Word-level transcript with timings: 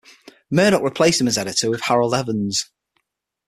Murdoch 0.49 0.81
replaced 0.81 1.21
him 1.21 1.27
as 1.27 1.37
editor 1.37 1.69
with 1.69 1.81
Harold 1.81 2.15
Evans. 2.15 2.71